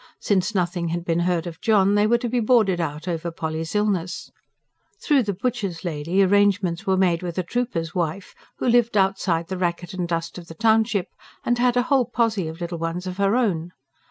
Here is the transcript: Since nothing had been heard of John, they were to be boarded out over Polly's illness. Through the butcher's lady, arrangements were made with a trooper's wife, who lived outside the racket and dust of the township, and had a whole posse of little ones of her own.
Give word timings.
Since 0.19 0.55
nothing 0.55 0.87
had 0.87 1.05
been 1.05 1.19
heard 1.19 1.45
of 1.45 1.61
John, 1.61 1.93
they 1.93 2.07
were 2.07 2.17
to 2.17 2.27
be 2.27 2.39
boarded 2.39 2.81
out 2.81 3.07
over 3.07 3.29
Polly's 3.29 3.75
illness. 3.75 4.31
Through 5.03 5.21
the 5.21 5.31
butcher's 5.33 5.85
lady, 5.85 6.23
arrangements 6.23 6.87
were 6.87 6.97
made 6.97 7.21
with 7.21 7.37
a 7.37 7.43
trooper's 7.43 7.93
wife, 7.93 8.33
who 8.57 8.67
lived 8.67 8.97
outside 8.97 9.47
the 9.47 9.59
racket 9.59 9.93
and 9.93 10.07
dust 10.07 10.39
of 10.39 10.47
the 10.47 10.55
township, 10.55 11.09
and 11.45 11.59
had 11.59 11.77
a 11.77 11.83
whole 11.83 12.05
posse 12.05 12.47
of 12.47 12.61
little 12.61 12.79
ones 12.79 13.05
of 13.05 13.17
her 13.17 13.35
own. 13.35 13.73